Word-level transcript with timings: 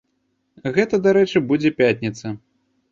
Гэта, 0.79 1.01
дарэчы, 1.05 1.45
будзе 1.53 1.75
пятніца. 1.85 2.37